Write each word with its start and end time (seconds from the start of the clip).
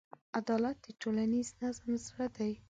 عدالت 0.39 0.77
د 0.85 0.87
ټولنیز 1.01 1.47
نظم 1.61 1.89
زړه 2.05 2.27
دی. 2.37 2.51